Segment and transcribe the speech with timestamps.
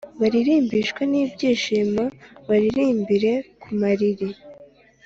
[0.21, 2.03] Baririmbishwe n ibyishimo
[2.47, 4.29] Baririmbire ku mariri